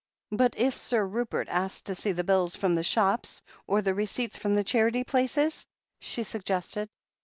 [0.31, 4.35] "But if Sir Rupert asks to see the bills from the shops, or the receipts
[4.35, 5.67] from the charity places?"
[5.99, 6.89] she suggested.